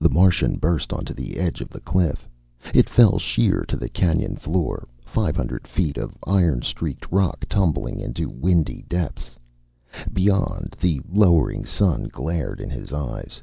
[0.00, 2.28] The Martian burst onto the edge of the cliff.
[2.74, 8.00] It fell sheer to the canyon floor, five hundred feet of iron streaked rock tumbling
[8.00, 9.38] into windy depths.
[10.12, 13.42] Beyond, the lowering sun glared in his eyes.